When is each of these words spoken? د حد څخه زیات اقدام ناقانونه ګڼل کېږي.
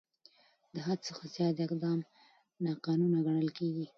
د 0.73 0.75
حد 0.87 0.99
څخه 1.07 1.23
زیات 1.35 1.57
اقدام 1.65 1.99
ناقانونه 2.65 3.17
ګڼل 3.27 3.49
کېږي. 3.57 3.85